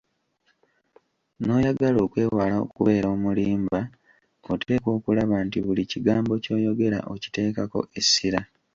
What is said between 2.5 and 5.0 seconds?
okubeera omulimba oteekwa